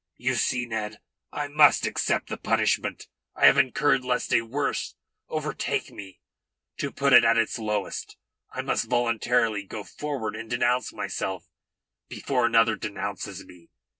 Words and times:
You 0.17 0.33
see, 0.33 0.65
Ned! 0.65 0.99
I 1.31 1.47
must 1.47 1.85
accept 1.85 2.27
the 2.29 2.35
punishment 2.37 3.07
I 3.35 3.45
have 3.45 3.59
incurred 3.59 4.03
lest 4.03 4.33
a 4.33 4.41
worse 4.41 4.95
overtake 5.29 5.91
me 5.91 6.21
to 6.77 6.91
put 6.91 7.13
it 7.13 7.23
at 7.23 7.37
its 7.37 7.59
lowest. 7.59 8.17
I 8.51 8.63
must 8.63 8.89
voluntarily 8.89 9.61
go 9.61 9.83
forward 9.83 10.35
and 10.35 10.49
denounce 10.49 10.91
myself 10.91 11.45
before 12.09 12.47
another 12.47 12.75
denounces 12.75 13.45
me. 13.45 13.69